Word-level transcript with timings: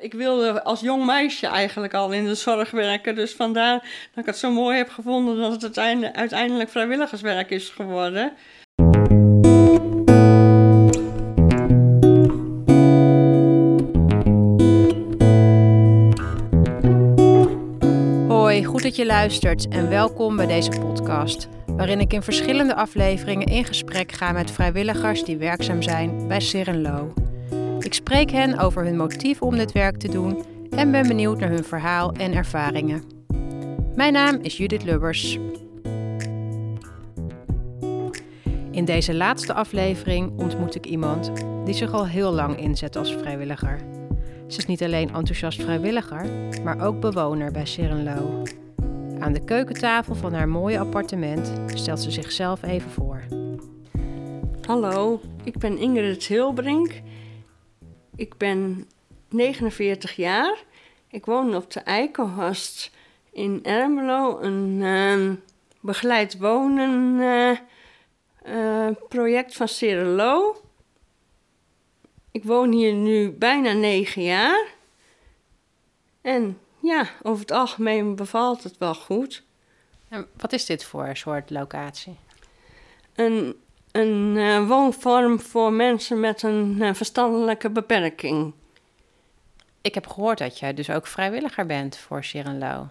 ik 0.00 0.12
wilde 0.12 0.62
als 0.62 0.80
jong 0.80 1.04
meisje 1.04 1.46
eigenlijk 1.46 1.94
al 1.94 2.12
in 2.12 2.24
de 2.24 2.34
zorg 2.34 2.70
werken. 2.70 3.14
Dus 3.14 3.32
vandaar 3.32 3.78
dat 4.14 4.24
ik 4.24 4.26
het 4.26 4.36
zo 4.36 4.50
mooi 4.50 4.76
heb 4.76 4.88
gevonden 4.88 5.36
dat 5.36 5.62
het 5.62 5.78
uiteindelijk, 5.78 6.70
vrijwilligerswerk 6.70 7.50
is 7.50 7.68
geworden. 7.68 8.32
Hoi, 18.28 18.64
goed 18.64 18.82
dat 18.82 18.96
je 18.96 19.06
luistert 19.06 19.68
en 19.68 19.88
welkom 19.88 20.36
bij 20.36 20.46
deze 20.46 20.70
podcast, 20.70 21.48
waarin 21.66 22.00
ik 22.00 22.12
in 22.12 22.22
verschillende 22.22 22.74
afleveringen 22.74 23.46
in 23.46 23.64
gesprek 23.64 24.12
ga 24.12 24.32
met 24.32 24.50
vrijwilligers 24.50 25.24
die 25.24 25.36
werkzaam 25.36 25.82
zijn 25.82 26.28
bij 26.28 26.40
Sirenlo. 26.40 27.12
Ik 27.90 27.96
spreek 27.96 28.30
hen 28.30 28.58
over 28.58 28.84
hun 28.84 28.96
motief 28.96 29.42
om 29.42 29.56
dit 29.56 29.72
werk 29.72 29.96
te 29.96 30.08
doen 30.08 30.44
en 30.70 30.90
ben 30.90 31.08
benieuwd 31.08 31.38
naar 31.38 31.48
hun 31.48 31.64
verhaal 31.64 32.12
en 32.12 32.32
ervaringen. 32.32 33.02
Mijn 33.94 34.12
naam 34.12 34.38
is 34.42 34.56
Judith 34.56 34.84
Lubbers. 34.84 35.38
In 38.70 38.84
deze 38.84 39.14
laatste 39.14 39.54
aflevering 39.54 40.38
ontmoet 40.38 40.74
ik 40.74 40.86
iemand 40.86 41.32
die 41.64 41.74
zich 41.74 41.92
al 41.92 42.06
heel 42.06 42.32
lang 42.32 42.58
inzet 42.58 42.96
als 42.96 43.14
vrijwilliger. 43.14 43.78
Ze 44.46 44.58
is 44.58 44.66
niet 44.66 44.82
alleen 44.82 45.14
enthousiast 45.14 45.62
vrijwilliger, 45.62 46.26
maar 46.64 46.86
ook 46.86 47.00
bewoner 47.00 47.52
bij 47.52 47.66
Sirenlo. 47.66 48.42
Aan 49.18 49.32
de 49.32 49.44
keukentafel 49.44 50.14
van 50.14 50.32
haar 50.32 50.48
mooie 50.48 50.78
appartement 50.78 51.52
stelt 51.66 52.00
ze 52.00 52.10
zichzelf 52.10 52.62
even 52.62 52.90
voor. 52.90 53.22
Hallo, 54.66 55.20
ik 55.44 55.58
ben 55.58 55.78
Ingrid 55.78 56.24
Hilbrink. 56.24 57.00
Ik 58.20 58.36
ben 58.36 58.88
49 59.28 60.16
jaar. 60.16 60.64
Ik 61.08 61.24
woon 61.24 61.56
op 61.56 61.70
de 61.70 61.80
Eikenhorst 61.80 62.90
in 63.32 63.64
Ermelo, 63.64 64.40
een 64.40 64.80
uh, 64.80 65.32
begeleid 65.80 66.38
wonen 66.38 67.18
uh, 67.18 67.58
uh, 68.46 68.96
project 69.08 69.56
van 69.56 69.68
Cirelo. 69.68 70.62
Ik 72.30 72.44
woon 72.44 72.72
hier 72.72 72.92
nu 72.92 73.30
bijna 73.30 73.72
negen 73.72 74.22
jaar. 74.22 74.66
En 76.20 76.58
ja, 76.80 77.08
over 77.22 77.40
het 77.40 77.52
algemeen 77.52 78.16
bevalt 78.16 78.62
het 78.62 78.78
wel 78.78 78.94
goed. 78.94 79.42
En 80.08 80.26
wat 80.36 80.52
is 80.52 80.66
dit 80.66 80.84
voor 80.84 81.16
soort 81.16 81.50
locatie? 81.50 82.16
Een, 83.14 83.60
een 83.92 84.34
uh, 84.36 84.66
woonvorm 84.68 85.40
voor 85.40 85.72
mensen 85.72 86.20
met 86.20 86.42
een 86.42 86.76
uh, 86.78 86.94
verstandelijke 86.94 87.70
beperking. 87.70 88.52
Ik 89.80 89.94
heb 89.94 90.06
gehoord 90.06 90.38
dat 90.38 90.58
jij 90.58 90.74
dus 90.74 90.90
ook 90.90 91.06
vrijwilliger 91.06 91.66
bent 91.66 91.96
voor 91.96 92.24
Sirenlo. 92.24 92.88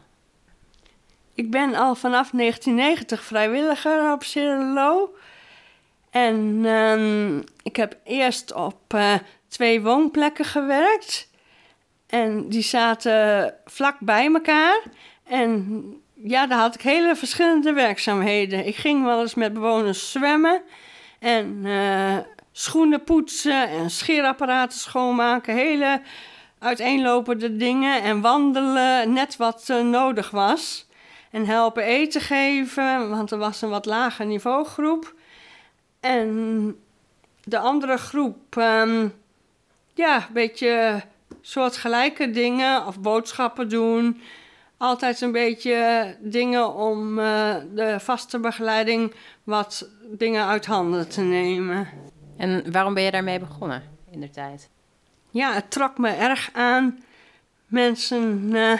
Ik 1.33 1.51
ben 1.51 1.75
al 1.75 1.95
vanaf 1.95 2.29
1990 2.29 3.23
vrijwilliger 3.23 4.11
op 4.11 4.23
Sirenlo. 4.23 5.13
En 6.09 6.65
um, 6.65 7.43
ik 7.63 7.75
heb 7.75 7.97
eerst 8.03 8.53
op 8.53 8.93
uh, 8.95 9.13
twee 9.47 9.81
woonplekken 9.81 10.45
gewerkt. 10.45 11.29
En 12.07 12.49
die 12.49 12.61
zaten 12.61 13.53
vlak 13.65 13.99
bij 13.99 14.25
elkaar. 14.33 14.81
En 15.23 15.83
ja, 16.13 16.47
daar 16.47 16.59
had 16.59 16.75
ik 16.75 16.81
hele 16.81 17.15
verschillende 17.15 17.73
werkzaamheden. 17.73 18.65
Ik 18.67 18.75
ging 18.75 19.03
wel 19.03 19.21
eens 19.21 19.35
met 19.35 19.53
bewoners 19.53 20.11
zwemmen. 20.11 20.61
En 21.19 21.65
uh, 21.65 22.17
schoenen 22.51 23.03
poetsen 23.03 23.69
en 23.69 23.89
scheerapparaten 23.89 24.79
schoonmaken. 24.79 25.55
Hele 25.55 26.01
uiteenlopende 26.59 27.55
dingen. 27.55 28.01
En 28.01 28.21
wandelen, 28.21 29.13
net 29.13 29.37
wat 29.37 29.67
uh, 29.71 29.81
nodig 29.81 30.31
was. 30.31 30.87
En 31.31 31.45
helpen 31.45 31.83
eten 31.83 32.21
geven, 32.21 33.09
want 33.09 33.31
er 33.31 33.37
was 33.37 33.61
een 33.61 33.69
wat 33.69 33.85
lager 33.85 34.25
niveaugroep. 34.25 35.13
En 35.99 36.75
de 37.43 37.59
andere 37.59 37.97
groep, 37.97 38.55
um, 38.57 39.13
ja, 39.93 40.15
een 40.15 40.33
beetje 40.33 41.01
soortgelijke 41.41 42.29
dingen 42.29 42.85
of 42.85 42.99
boodschappen 42.99 43.69
doen. 43.69 44.21
Altijd 44.79 45.21
een 45.21 45.31
beetje 45.31 46.15
dingen 46.19 46.73
om 46.73 47.19
uh, 47.19 47.55
de 47.73 47.99
vaste 47.99 48.39
begeleiding 48.39 49.13
wat 49.43 49.89
dingen 50.07 50.45
uit 50.45 50.65
handen 50.65 51.09
te 51.09 51.21
nemen. 51.21 51.87
En 52.37 52.71
waarom 52.71 52.93
ben 52.93 53.03
je 53.03 53.11
daarmee 53.11 53.39
begonnen 53.39 53.83
in 54.11 54.21
de 54.21 54.29
tijd? 54.29 54.69
Ja, 55.29 55.53
het 55.53 55.71
trok 55.71 55.97
me 55.97 56.09
erg 56.09 56.49
aan 56.53 57.03
mensen 57.65 58.49
uh, 58.51 58.73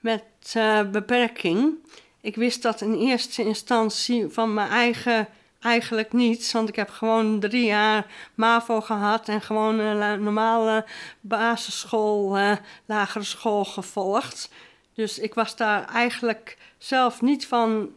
met 0.00 0.24
uh, 0.56 0.90
beperking. 0.90 1.74
Ik 2.20 2.36
wist 2.36 2.62
dat 2.62 2.80
in 2.80 2.94
eerste 2.94 3.44
instantie 3.44 4.28
van 4.28 4.54
mijn 4.54 4.70
eigen 4.70 5.28
eigenlijk 5.60 6.12
niets, 6.12 6.52
want 6.52 6.68
ik 6.68 6.76
heb 6.76 6.90
gewoon 6.90 7.40
drie 7.40 7.64
jaar 7.64 8.06
MAVO 8.34 8.80
gehad 8.80 9.28
en 9.28 9.40
gewoon 9.40 9.78
een 9.78 10.22
normale 10.22 10.84
basisschool, 11.20 12.38
lagere 12.86 13.24
school 13.24 13.64
gevolgd. 13.64 14.50
Dus 14.94 15.18
ik 15.18 15.34
was 15.34 15.56
daar 15.56 15.88
eigenlijk 15.88 16.58
zelf 16.78 17.22
niet 17.22 17.46
van 17.46 17.90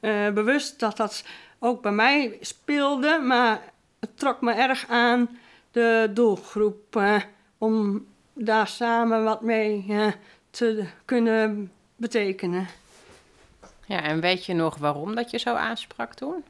uh, 0.00 0.30
bewust 0.30 0.80
dat 0.80 0.96
dat 0.96 1.24
ook 1.58 1.82
bij 1.82 1.92
mij 1.92 2.38
speelde, 2.40 3.18
maar 3.18 3.72
het 4.00 4.18
trok 4.18 4.40
me 4.40 4.52
erg 4.52 4.88
aan 4.88 5.38
de 5.70 6.10
doelgroep 6.14 6.96
uh, 6.96 7.16
om 7.58 8.06
daar 8.32 8.68
samen 8.68 9.24
wat 9.24 9.40
mee 9.40 9.84
te 10.50 10.86
kunnen 11.04 11.72
betekenen. 11.96 12.66
Ja, 13.86 14.02
en 14.02 14.20
weet 14.20 14.46
je 14.46 14.54
nog 14.54 14.76
waarom 14.76 15.14
dat 15.14 15.30
je 15.30 15.38
zo 15.38 15.54
aansprak 15.54 16.14
toen? 16.14 16.44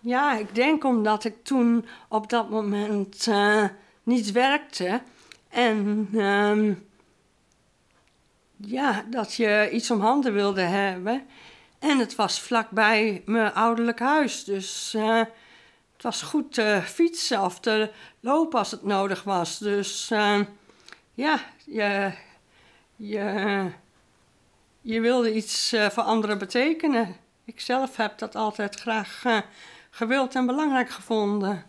Ja, 0.00 0.38
ik 0.38 0.54
denk 0.54 0.84
omdat 0.84 1.24
ik 1.24 1.44
toen 1.44 1.86
op 2.08 2.30
dat 2.30 2.50
moment 2.50 3.26
uh, 3.26 3.64
niet 4.02 4.32
werkte. 4.32 5.00
En 5.48 6.08
um, 6.14 6.87
ja, 8.60 9.04
dat 9.10 9.34
je 9.34 9.68
iets 9.72 9.90
om 9.90 10.00
handen 10.00 10.32
wilde 10.32 10.60
hebben. 10.60 11.26
En 11.78 11.98
het 11.98 12.14
was 12.14 12.40
vlakbij 12.40 13.22
mijn 13.24 13.54
ouderlijk 13.54 13.98
huis. 13.98 14.44
Dus 14.44 14.94
uh, 14.96 15.18
het 15.92 16.02
was 16.02 16.22
goed 16.22 16.52
te 16.52 16.80
fietsen 16.84 17.42
of 17.42 17.60
te 17.60 17.90
lopen 18.20 18.58
als 18.58 18.70
het 18.70 18.82
nodig 18.82 19.22
was. 19.22 19.58
Dus 19.58 20.10
uh, 20.10 20.40
ja, 21.14 21.40
je, 21.64 22.12
je, 22.96 23.70
je 24.80 25.00
wilde 25.00 25.34
iets 25.34 25.74
voor 25.90 26.02
anderen 26.02 26.38
betekenen. 26.38 27.16
Ik 27.44 27.60
zelf 27.60 27.96
heb 27.96 28.18
dat 28.18 28.34
altijd 28.34 28.74
graag 28.74 29.22
gewild 29.90 30.34
en 30.34 30.46
belangrijk 30.46 30.90
gevonden. 30.90 31.64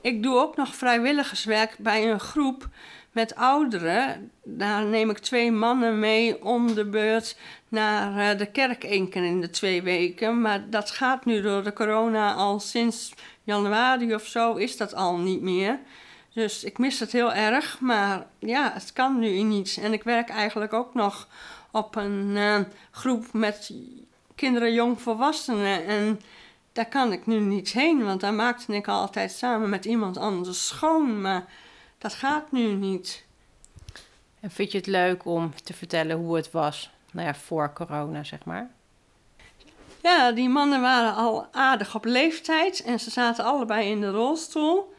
Ik 0.00 0.22
doe 0.22 0.38
ook 0.38 0.56
nog 0.56 0.74
vrijwilligerswerk 0.74 1.76
bij 1.78 2.10
een 2.10 2.20
groep 2.20 2.68
met 3.12 3.34
ouderen. 3.34 4.30
Daar 4.44 4.84
neem 4.84 5.10
ik 5.10 5.18
twee 5.18 5.52
mannen 5.52 5.98
mee 5.98 6.44
om 6.44 6.74
de 6.74 6.84
beurt 6.84 7.36
naar 7.68 8.36
de 8.36 8.46
kerk 8.46 8.84
één 8.84 9.08
keer 9.08 9.24
in 9.24 9.40
de 9.40 9.50
twee 9.50 9.82
weken. 9.82 10.40
Maar 10.40 10.70
dat 10.70 10.90
gaat 10.90 11.24
nu 11.24 11.40
door 11.40 11.62
de 11.62 11.72
corona 11.72 12.34
al 12.34 12.60
sinds 12.60 13.14
januari 13.44 14.14
of 14.14 14.26
zo 14.26 14.54
is 14.54 14.76
dat 14.76 14.94
al 14.94 15.16
niet 15.16 15.42
meer. 15.42 15.78
Dus 16.34 16.64
ik 16.64 16.78
mis 16.78 17.00
het 17.00 17.12
heel 17.12 17.32
erg, 17.32 17.80
maar 17.80 18.26
ja, 18.38 18.70
het 18.74 18.92
kan 18.92 19.18
nu 19.18 19.42
niet. 19.42 19.78
En 19.82 19.92
ik 19.92 20.02
werk 20.02 20.28
eigenlijk 20.28 20.72
ook 20.72 20.94
nog 20.94 21.28
op 21.70 21.96
een 21.96 22.30
uh, 22.30 22.58
groep 22.90 23.32
met 23.32 23.74
kinderen, 24.34 24.72
jongvolwassenen. 24.72 25.86
En 25.86 26.20
daar 26.72 26.88
kan 26.88 27.12
ik 27.12 27.26
nu 27.26 27.38
niet 27.38 27.72
heen, 27.72 28.04
want 28.04 28.20
daar 28.20 28.34
maakte 28.34 28.74
ik 28.74 28.88
altijd 28.88 29.32
samen 29.32 29.68
met 29.68 29.84
iemand 29.84 30.16
anders 30.16 30.66
schoon. 30.66 31.20
Maar 31.20 31.44
dat 32.02 32.14
gaat 32.14 32.52
nu 32.52 32.72
niet. 32.72 33.24
En 34.40 34.50
vind 34.50 34.72
je 34.72 34.78
het 34.78 34.86
leuk 34.86 35.24
om 35.24 35.52
te 35.64 35.74
vertellen 35.74 36.16
hoe 36.16 36.36
het 36.36 36.50
was, 36.50 36.90
nou 37.12 37.26
ja, 37.26 37.34
voor 37.34 37.72
corona, 37.72 38.24
zeg 38.24 38.44
maar? 38.44 38.70
Ja, 40.02 40.32
die 40.32 40.48
mannen 40.48 40.80
waren 40.80 41.14
al 41.14 41.46
aardig 41.52 41.94
op 41.94 42.04
leeftijd 42.04 42.82
en 42.82 43.00
ze 43.00 43.10
zaten 43.10 43.44
allebei 43.44 43.90
in 43.90 44.00
de 44.00 44.10
rolstoel. 44.10 44.94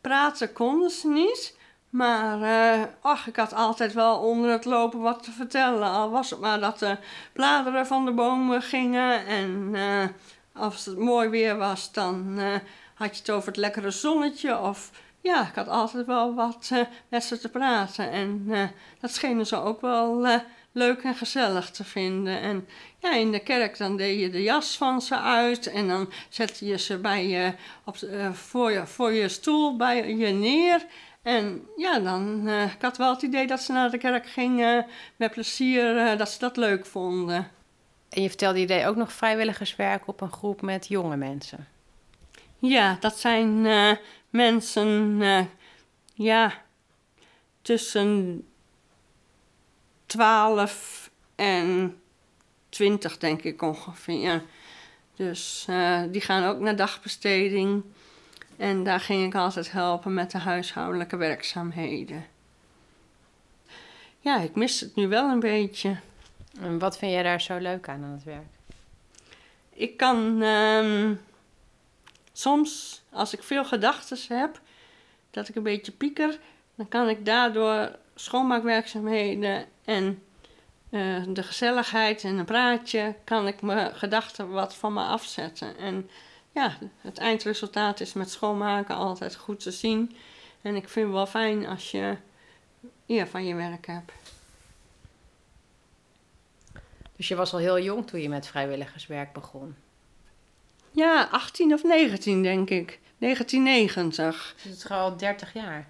Praten 0.00 0.52
konden 0.52 0.90
ze 0.90 1.08
niet, 1.08 1.56
maar 1.90 2.40
uh, 2.40 2.84
ach, 3.00 3.26
ik 3.26 3.36
had 3.36 3.54
altijd 3.54 3.92
wel 3.92 4.18
onder 4.18 4.50
het 4.50 4.64
lopen 4.64 5.00
wat 5.00 5.22
te 5.22 5.30
vertellen. 5.30 5.88
Al 5.90 6.10
was 6.10 6.30
het 6.30 6.40
maar 6.40 6.60
dat 6.60 6.78
de 6.78 6.96
bladeren 7.32 7.86
van 7.86 8.04
de 8.04 8.12
bomen 8.12 8.62
gingen 8.62 9.26
en 9.26 9.70
uh, 9.74 10.04
als 10.52 10.84
het 10.84 10.98
mooi 10.98 11.28
weer 11.28 11.56
was, 11.56 11.92
dan 11.92 12.38
uh, 12.38 12.54
had 12.94 13.14
je 13.14 13.20
het 13.20 13.30
over 13.30 13.48
het 13.48 13.56
lekkere 13.56 13.90
zonnetje. 13.90 14.58
Of 14.58 14.90
ja, 15.20 15.48
ik 15.48 15.54
had 15.54 15.68
altijd 15.68 16.06
wel 16.06 16.34
wat 16.34 16.70
uh, 16.72 16.80
met 17.08 17.24
ze 17.24 17.38
te 17.38 17.48
praten. 17.48 18.10
En 18.10 18.44
uh, 18.48 18.62
dat 19.00 19.10
schenen 19.10 19.46
ze 19.46 19.56
ook 19.56 19.80
wel 19.80 20.26
leuk 20.72 21.02
en 21.02 21.14
gezellig 21.14 21.70
te 21.70 21.84
vinden. 21.84 22.40
En 22.40 22.68
ja, 22.98 23.14
in 23.14 23.32
de 23.32 23.40
kerk 23.40 23.78
dan 23.78 23.96
deed 23.96 24.20
je 24.20 24.30
de 24.30 24.42
jas 24.42 24.76
van 24.76 25.02
ze 25.02 25.18
uit. 25.18 25.66
En 25.66 25.88
dan 25.88 26.12
zette 26.28 26.66
je 26.66 26.78
ze 26.78 26.98
bij 26.98 27.28
je, 27.28 27.52
op, 27.84 27.96
voor, 28.32 28.72
je, 28.72 28.86
voor 28.86 29.12
je 29.12 29.28
stoel 29.28 29.76
bij 29.76 30.16
je 30.16 30.32
neer. 30.32 30.86
En 31.22 31.66
ja, 31.76 31.98
dan, 31.98 32.48
ik 32.48 32.82
had 32.82 32.96
wel 32.96 33.12
het 33.12 33.22
idee 33.22 33.46
dat 33.46 33.60
ze 33.60 33.72
naar 33.72 33.90
de 33.90 33.98
kerk 33.98 34.26
gingen 34.26 34.86
met 35.16 35.30
plezier, 35.30 36.16
dat 36.16 36.30
ze 36.30 36.38
dat 36.38 36.56
leuk 36.56 36.86
vonden. 36.86 37.50
En 38.08 38.22
je 38.22 38.28
vertelde, 38.28 38.60
je 38.60 38.66
deed 38.66 38.84
ook 38.84 38.96
nog 38.96 39.12
vrijwilligerswerk 39.12 40.06
op 40.06 40.20
een 40.20 40.32
groep 40.32 40.62
met 40.62 40.86
jonge 40.86 41.16
mensen. 41.16 41.66
Ja, 42.58 42.96
dat 43.00 43.18
zijn 43.18 43.66
uh, 44.30 44.40
mensen, 44.40 45.20
ja, 46.14 46.62
tussen 47.62 48.44
12 50.06 51.10
en 51.34 52.00
20 52.68 53.18
denk 53.18 53.42
ik 53.42 53.62
ongeveer. 53.62 54.42
Dus 55.16 55.66
die 56.10 56.20
gaan 56.20 56.44
ook 56.44 56.58
naar 56.58 56.76
dagbesteding. 56.76 57.84
En 58.56 58.84
daar 58.84 59.00
ging 59.00 59.26
ik 59.26 59.34
altijd 59.34 59.72
helpen 59.72 60.14
met 60.14 60.30
de 60.30 60.38
huishoudelijke 60.38 61.16
werkzaamheden. 61.16 62.26
Ja, 64.20 64.40
ik 64.40 64.54
mis 64.54 64.80
het 64.80 64.94
nu 64.94 65.08
wel 65.08 65.30
een 65.30 65.40
beetje. 65.40 65.96
En 66.60 66.78
wat 66.78 66.98
vind 66.98 67.12
jij 67.12 67.22
daar 67.22 67.40
zo 67.40 67.58
leuk 67.58 67.88
aan 67.88 68.04
aan 68.04 68.10
het 68.10 68.24
werk? 68.24 68.52
Ik 69.72 69.96
kan 69.96 70.42
um, 70.42 71.20
soms, 72.40 73.02
als 73.10 73.32
ik 73.32 73.42
veel 73.42 73.64
gedachten 73.64 74.18
heb, 74.38 74.60
dat 75.30 75.48
ik 75.48 75.54
een 75.54 75.62
beetje 75.62 75.92
pieker, 75.92 76.38
dan 76.74 76.88
kan 76.88 77.08
ik 77.08 77.24
daardoor 77.24 77.96
schoonmaakwerkzaamheden 78.14 79.66
en 79.84 80.22
uh, 80.90 81.24
de 81.28 81.42
gezelligheid 81.42 82.24
en 82.24 82.38
een 82.38 82.44
praatje, 82.44 83.14
kan 83.24 83.46
ik 83.46 83.62
mijn 83.62 83.94
gedachten 83.94 84.50
wat 84.50 84.74
van 84.74 84.92
me 84.92 85.02
afzetten. 85.02 85.76
En 85.76 86.10
ja, 86.52 86.78
het 87.00 87.18
eindresultaat 87.18 88.00
is 88.00 88.12
met 88.12 88.30
schoonmaken 88.30 88.94
altijd 88.94 89.36
goed 89.36 89.60
te 89.60 89.70
zien. 89.70 90.16
En 90.62 90.76
ik 90.76 90.88
vind 90.88 91.06
het 91.06 91.14
wel 91.14 91.26
fijn 91.26 91.66
als 91.66 91.90
je 91.90 92.16
eer 93.06 93.26
van 93.26 93.44
je 93.44 93.54
werk 93.54 93.86
hebt. 93.86 94.12
Dus 97.16 97.28
je 97.28 97.34
was 97.34 97.52
al 97.52 97.58
heel 97.58 97.80
jong 97.80 98.06
toen 98.06 98.20
je 98.20 98.28
met 98.28 98.46
vrijwilligerswerk 98.46 99.32
begon? 99.32 99.76
Ja, 100.90 101.28
18 101.30 101.72
of 101.72 101.82
19 101.82 102.42
denk 102.42 102.70
ik. 102.70 102.98
1990. 103.18 104.54
Dus 104.54 104.72
het 104.72 104.84
is 104.84 104.90
al 104.90 105.16
30 105.16 105.52
jaar. 105.52 105.88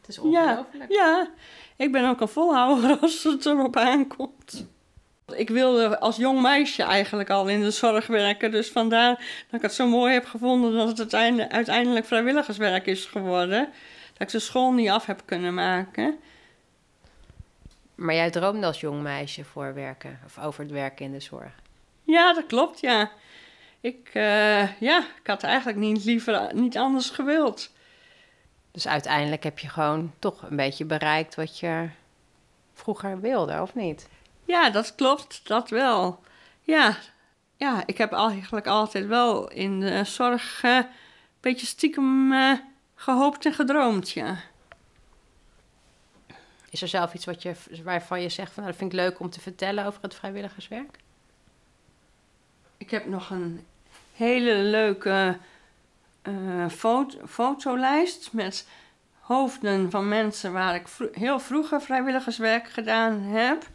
Het 0.00 0.08
is 0.08 0.18
ongelooflijk. 0.18 0.90
Ja, 0.90 1.06
ja, 1.06 1.30
ik 1.76 1.92
ben 1.92 2.08
ook 2.08 2.20
een 2.20 2.28
volhouder 2.28 2.98
als 3.00 3.22
het 3.22 3.46
erop 3.46 3.76
aankomt. 3.76 4.66
Ik 5.34 5.48
wilde 5.48 5.98
als 5.98 6.16
jong 6.16 6.40
meisje 6.40 6.82
eigenlijk 6.82 7.30
al 7.30 7.48
in 7.48 7.60
de 7.60 7.70
zorg 7.70 8.06
werken. 8.06 8.50
Dus 8.50 8.70
vandaar 8.70 9.14
dat 9.50 9.60
ik 9.60 9.62
het 9.62 9.72
zo 9.74 9.86
mooi 9.86 10.12
heb 10.12 10.26
gevonden 10.26 10.72
dat 10.72 10.98
het 10.98 11.14
uiteindelijk 11.14 12.06
vrijwilligerswerk 12.06 12.86
is 12.86 13.04
geworden. 13.04 13.68
Dat 14.12 14.22
ik 14.22 14.28
de 14.28 14.38
school 14.38 14.72
niet 14.72 14.90
af 14.90 15.06
heb 15.06 15.22
kunnen 15.24 15.54
maken. 15.54 16.18
Maar 17.94 18.14
jij 18.14 18.30
droomde 18.30 18.66
als 18.66 18.80
jong 18.80 19.02
meisje 19.02 19.44
voor 19.44 19.74
werken 19.74 20.20
of 20.24 20.38
over 20.38 20.62
het 20.62 20.72
werken 20.72 21.04
in 21.04 21.12
de 21.12 21.20
zorg? 21.20 21.52
Ja, 22.04 22.32
dat 22.32 22.46
klopt, 22.46 22.80
ja. 22.80 23.10
Ik, 23.80 24.10
uh, 24.14 24.80
ja, 24.80 24.98
ik 25.20 25.26
had 25.26 25.42
eigenlijk 25.42 25.78
niet 25.78 26.04
liever 26.04 26.54
niet 26.54 26.76
anders 26.76 27.10
gewild. 27.10 27.70
Dus 28.70 28.88
uiteindelijk 28.88 29.42
heb 29.42 29.58
je 29.58 29.68
gewoon 29.68 30.12
toch 30.18 30.42
een 30.42 30.56
beetje 30.56 30.84
bereikt 30.84 31.34
wat 31.34 31.58
je 31.58 31.88
vroeger 32.72 33.20
wilde, 33.20 33.60
of 33.60 33.74
niet? 33.74 34.08
Ja, 34.44 34.70
dat 34.70 34.94
klopt, 34.94 35.48
dat 35.48 35.70
wel. 35.70 36.22
Ja, 36.62 36.96
ja 37.56 37.82
ik 37.86 37.98
heb 37.98 38.12
eigenlijk 38.12 38.66
altijd 38.66 39.06
wel 39.06 39.50
in 39.50 39.80
de 39.80 40.04
zorg 40.04 40.62
uh, 40.62 40.76
een 40.76 40.86
beetje 41.40 41.66
stiekem 41.66 42.32
uh, 42.32 42.58
gehoopt 42.94 43.46
en 43.46 43.52
gedroomd, 43.52 44.10
ja. 44.10 44.38
Is 46.70 46.82
er 46.82 46.88
zelf 46.88 47.14
iets 47.14 47.24
wat 47.24 47.42
je, 47.42 47.54
waarvan 47.84 48.22
je 48.22 48.28
zegt 48.28 48.52
van 48.52 48.62
nou, 48.62 48.66
dat 48.66 48.80
vind 48.80 48.92
ik 48.92 48.98
leuk 48.98 49.20
om 49.20 49.30
te 49.30 49.40
vertellen 49.40 49.86
over 49.86 50.02
het 50.02 50.14
vrijwilligerswerk? 50.14 50.98
Ik 52.76 52.90
heb 52.90 53.06
nog 53.06 53.30
een 53.30 53.66
hele 54.20 54.54
leuke 54.54 55.38
uh, 56.22 56.68
foto, 56.68 57.18
fotolijst 57.26 58.32
met 58.32 58.68
hoofden 59.20 59.90
van 59.90 60.08
mensen 60.08 60.52
waar 60.52 60.74
ik 60.74 60.86
heel 61.12 61.38
vroeger 61.40 61.82
vrijwilligerswerk 61.82 62.68
gedaan 62.68 63.20
heb. 63.20 63.68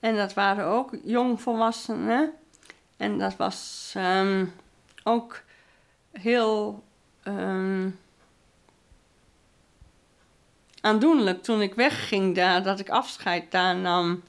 En 0.00 0.16
dat 0.16 0.34
waren 0.34 0.66
ook 0.66 0.90
jongvolwassenen. 1.04 2.32
En 2.96 3.18
dat 3.18 3.36
was 3.36 3.92
um, 3.96 4.52
ook 5.02 5.42
heel 6.12 6.84
um, 7.24 7.98
aandoenlijk 10.80 11.42
toen 11.42 11.62
ik 11.62 11.74
wegging 11.74 12.34
daar, 12.34 12.62
dat 12.62 12.80
ik 12.80 12.88
afscheid 12.88 13.50
daar 13.50 13.76
nam. 13.76 14.22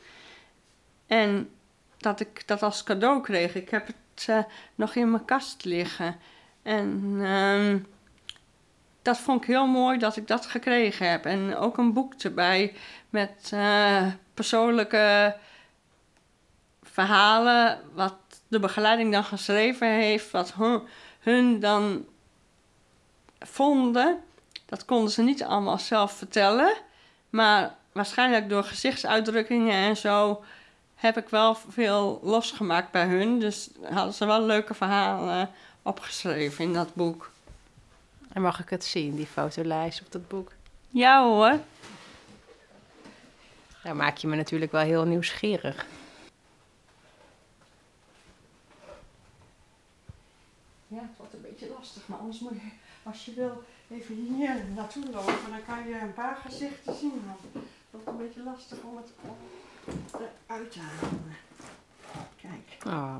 En 1.07 1.49
dat 1.97 2.19
ik 2.19 2.47
dat 2.47 2.63
als 2.63 2.83
cadeau 2.83 3.21
kreeg. 3.21 3.55
Ik 3.55 3.69
heb 3.69 3.87
het 3.87 3.95
nog 4.75 4.95
in 4.95 5.11
mijn 5.11 5.25
kast 5.25 5.65
liggen. 5.65 6.15
En 6.63 6.87
um, 7.25 7.87
dat 9.01 9.17
vond 9.17 9.41
ik 9.41 9.47
heel 9.47 9.67
mooi 9.67 9.97
dat 9.97 10.15
ik 10.15 10.27
dat 10.27 10.45
gekregen 10.45 11.09
heb. 11.09 11.25
En 11.25 11.55
ook 11.55 11.77
een 11.77 11.93
boek 11.93 12.13
erbij 12.13 12.73
met 13.09 13.51
uh, 13.53 14.05
persoonlijke 14.33 15.35
verhalen, 16.83 17.79
wat 17.93 18.15
de 18.47 18.59
begeleiding 18.59 19.11
dan 19.11 19.23
geschreven 19.23 19.87
heeft, 19.87 20.31
wat 20.31 20.53
hun, 21.19 21.59
dan 21.59 22.05
vonden. 23.39 24.19
Dat 24.65 24.85
konden 24.85 25.11
ze 25.11 25.21
niet 25.21 25.43
allemaal 25.43 25.77
zelf 25.77 26.11
vertellen. 26.11 26.73
Maar 27.29 27.75
waarschijnlijk 27.91 28.49
door 28.49 28.63
gezichtsuitdrukkingen 28.63 29.73
en 29.73 29.97
zo 29.97 30.43
heb 30.97 31.17
ik 31.17 31.29
wel 31.29 31.55
veel 31.55 32.19
losgemaakt 32.23 32.91
bij 32.91 33.05
hun. 33.05 33.39
Dus 33.39 33.69
hadden 33.81 34.13
ze 34.13 34.25
wel 34.25 34.41
leuke 34.41 34.73
verhalen 34.73 35.49
opgeschreven 35.81 36.63
in 36.63 36.73
dat 36.73 36.93
boek. 36.93 37.31
En 38.33 38.41
mag 38.41 38.59
ik 38.59 38.69
het 38.69 38.83
zien, 38.83 39.15
die 39.15 39.25
fotolijst 39.25 40.01
op 40.01 40.11
dat 40.11 40.27
boek? 40.27 40.51
Ja 40.89 41.23
hoor. 41.23 41.59
Daar 43.83 43.95
maak 43.95 44.17
je 44.17 44.27
me 44.27 44.35
natuurlijk 44.35 44.71
wel 44.71 44.81
heel 44.81 45.05
nieuwsgierig. 45.05 45.85
Ja, 50.87 50.99
het 51.01 51.17
wordt 51.17 51.33
een 51.33 51.41
beetje 51.41 51.67
lastig, 51.77 52.07
maar 52.07 52.17
anders 52.17 52.39
moet 52.39 52.51
je, 52.51 52.69
als 53.03 53.25
je 53.25 53.33
wil, 53.33 53.63
even 53.89 54.15
hier 54.15 54.65
naartoe 54.75 55.03
lopen. 55.11 55.49
Dan 55.49 55.65
kan 55.67 55.87
je 55.87 55.99
een 55.99 56.13
paar 56.13 56.35
gezichten 56.35 56.95
zien. 56.95 57.21
Het 57.97 58.07
een 58.07 58.17
beetje 58.17 58.43
lastig 58.43 58.77
om 58.83 58.97
het 58.97 59.11
eruit 60.47 60.71
te 60.71 60.79
halen. 60.79 61.35
Kijk. 62.41 62.93
Oh. 62.93 63.15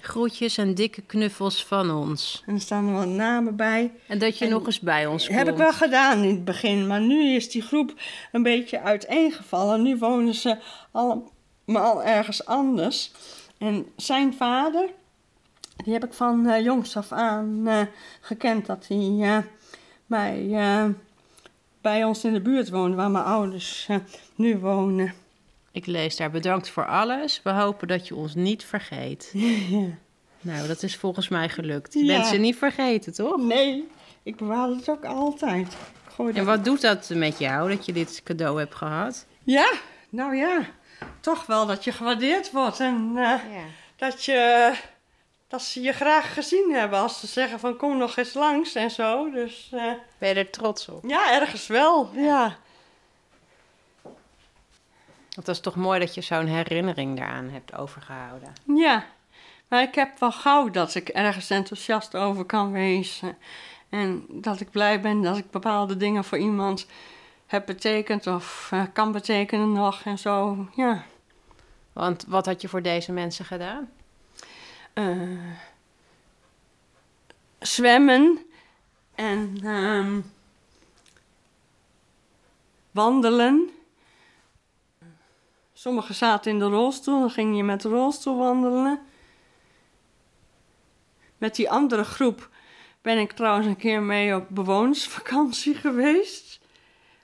Groetjes 0.00 0.58
en 0.58 0.74
dikke 0.74 1.02
knuffels 1.02 1.66
van 1.66 1.90
ons. 1.90 2.42
En 2.46 2.54
er 2.54 2.60
staan 2.60 2.88
er 2.88 2.94
wat 2.94 3.06
namen 3.06 3.56
bij. 3.56 3.92
En 4.06 4.18
dat 4.18 4.38
je 4.38 4.48
nog 4.48 4.66
eens 4.66 4.80
bij 4.80 5.06
ons 5.06 5.26
komt. 5.26 5.38
Heb 5.38 5.48
ik 5.48 5.56
wel 5.56 5.72
gedaan 5.72 6.22
in 6.22 6.28
het 6.28 6.44
begin, 6.44 6.86
maar 6.86 7.00
nu 7.00 7.34
is 7.34 7.50
die 7.50 7.62
groep 7.62 8.00
een 8.32 8.42
beetje 8.42 8.80
uiteengevallen. 8.80 9.82
Nu 9.82 9.98
wonen 9.98 10.34
ze 10.34 10.58
allemaal 10.90 12.04
ergens 12.04 12.46
anders. 12.46 13.12
En 13.58 13.86
zijn 13.96 14.34
vader, 14.34 14.90
die 15.76 15.92
heb 15.92 16.04
ik 16.04 16.12
van 16.12 16.46
uh, 16.46 16.60
jongs 16.60 16.96
af 16.96 17.12
aan 17.12 17.68
uh, 17.68 17.80
gekend 18.20 18.66
dat 18.66 18.86
hij 18.88 18.98
uh, 18.98 19.38
bij, 20.08 20.94
bij 21.80 22.04
ons 22.04 22.24
in 22.24 22.32
de 22.32 22.40
buurt 22.40 22.70
woonde, 22.70 22.96
waar 22.96 23.10
mijn 23.10 23.24
ouders 23.24 23.88
nu 24.34 24.58
wonen. 24.58 25.14
Ik 25.72 25.86
lees 25.86 26.16
daar 26.16 26.30
bedankt 26.30 26.68
voor 26.68 26.86
alles. 26.86 27.40
We 27.44 27.50
hopen 27.50 27.88
dat 27.88 28.08
je 28.08 28.14
ons 28.14 28.34
niet 28.34 28.64
vergeet. 28.64 29.30
ja. 29.32 29.86
Nou, 30.40 30.66
dat 30.66 30.82
is 30.82 30.96
volgens 30.96 31.28
mij 31.28 31.48
gelukt. 31.48 31.92
Je 31.92 32.04
ja. 32.04 32.16
bent 32.16 32.26
ze 32.26 32.36
niet 32.36 32.56
vergeten, 32.56 33.12
toch? 33.12 33.36
Nee, 33.36 33.88
ik 34.22 34.36
bewaar 34.36 34.68
het 34.68 34.88
ook 34.88 35.04
altijd. 35.04 35.76
En 36.34 36.44
wat 36.44 36.64
doet 36.64 36.80
dat 36.80 37.10
met 37.14 37.38
jou, 37.38 37.70
dat 37.70 37.86
je 37.86 37.92
dit 37.92 38.20
cadeau 38.24 38.58
hebt 38.58 38.74
gehad? 38.74 39.26
Ja, 39.42 39.72
nou 40.08 40.36
ja, 40.36 40.60
toch 41.20 41.46
wel 41.46 41.66
dat 41.66 41.84
je 41.84 41.92
gewaardeerd 41.92 42.50
wordt. 42.50 42.80
En 42.80 43.10
uh, 43.10 43.20
ja. 43.22 43.40
dat, 43.96 44.24
je, 44.24 44.72
dat 45.48 45.62
ze 45.62 45.80
je 45.80 45.92
graag 45.92 46.34
gezien 46.34 46.72
hebben 46.72 46.98
als 46.98 47.20
ze 47.20 47.26
zeggen 47.26 47.60
van 47.60 47.76
kom 47.76 47.96
nog 47.96 48.16
eens 48.16 48.34
langs 48.34 48.74
en 48.74 48.90
zo. 48.90 49.30
Dus, 49.30 49.70
uh, 49.74 49.92
ben 50.18 50.28
je 50.28 50.34
er 50.34 50.50
trots 50.50 50.88
op? 50.88 51.04
Ja, 51.06 51.32
ergens 51.32 51.66
wel, 51.66 52.10
ja. 52.14 52.56
Het 55.34 55.48
is 55.48 55.60
toch 55.60 55.76
mooi 55.76 56.00
dat 56.00 56.14
je 56.14 56.20
zo'n 56.20 56.46
herinnering 56.46 57.18
daaraan 57.18 57.48
hebt 57.48 57.74
overgehouden. 57.74 58.52
Ja, 58.64 59.06
maar 59.68 59.82
ik 59.82 59.94
heb 59.94 60.18
wel 60.18 60.32
gauw 60.32 60.70
dat 60.70 60.94
ik 60.94 61.08
ergens 61.08 61.50
enthousiast 61.50 62.14
over 62.14 62.44
kan 62.44 62.72
wezen. 62.72 63.38
En 63.88 64.24
dat 64.28 64.60
ik 64.60 64.70
blij 64.70 65.00
ben 65.00 65.22
dat 65.22 65.36
ik 65.36 65.50
bepaalde 65.50 65.96
dingen 65.96 66.24
voor 66.24 66.38
iemand 66.38 66.86
heb 67.46 67.66
betekend 67.66 68.26
of 68.26 68.70
uh, 68.74 68.82
kan 68.92 69.12
betekenen 69.12 69.72
nog 69.72 70.02
en 70.04 70.18
zo, 70.18 70.66
ja. 70.74 71.04
Want 71.92 72.24
wat 72.28 72.46
had 72.46 72.60
je 72.60 72.68
voor 72.68 72.82
deze 72.82 73.12
mensen 73.12 73.44
gedaan? 73.44 73.90
Uh, 74.98 75.54
zwemmen 77.58 78.46
en 79.14 79.58
ehm, 79.64 80.20
wandelen. 82.90 83.70
Sommigen 85.72 86.14
zaten 86.14 86.50
in 86.50 86.58
de 86.58 86.64
rolstoel, 86.64 87.20
dan 87.20 87.30
ging 87.30 87.56
je 87.56 87.62
met 87.62 87.80
de 87.82 87.88
rolstoel 87.88 88.36
wandelen. 88.38 89.06
Met 91.38 91.54
die 91.54 91.70
andere 91.70 92.04
groep 92.04 92.48
ben 93.02 93.18
ik 93.18 93.32
trouwens 93.32 93.66
een 93.66 93.76
keer 93.76 94.02
mee 94.02 94.34
op 94.34 94.46
bewonersvakantie 94.48 95.74
geweest. 95.84 96.60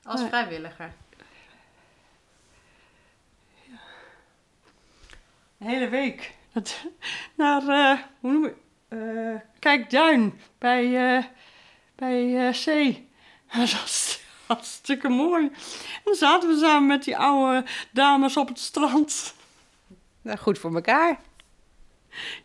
Als 0.02 0.20
Ja. 0.20 0.26
vrijwilliger. 0.28 0.92
Een 5.58 5.66
hele 5.70 5.88
week. 5.88 6.33
Dat, 6.54 6.84
naar, 7.34 7.68
eh, 7.68 7.98
hoe 8.20 8.32
noem 8.32 8.42
je 8.42 8.54
eh, 8.88 9.40
Kijkduin, 9.58 10.40
bij, 10.58 11.16
eh, 11.16 11.24
bij 11.94 12.52
zee. 12.52 13.08
Dat 13.56 13.72
was 13.72 14.20
hartstikke 14.46 15.08
mooi. 15.08 15.44
En 15.44 16.00
dan 16.04 16.14
zaten 16.14 16.48
we 16.48 16.56
samen 16.58 16.86
met 16.86 17.04
die 17.04 17.16
oude 17.16 17.64
dames 17.90 18.36
op 18.36 18.48
het 18.48 18.58
strand. 18.58 19.34
Nou, 20.22 20.38
goed 20.38 20.58
voor 20.58 20.74
elkaar. 20.74 21.20